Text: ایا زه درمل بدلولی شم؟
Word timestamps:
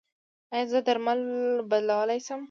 ایا 0.53 0.65
زه 0.71 0.79
درمل 0.87 1.21
بدلولی 1.69 2.19
شم؟ 2.25 2.39